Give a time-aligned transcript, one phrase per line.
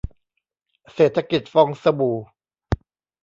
[0.93, 2.17] เศรษฐกิจฟองสบู่